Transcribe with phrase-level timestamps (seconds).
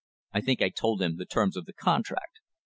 [0.33, 2.39] I think I told him the terms of the contract.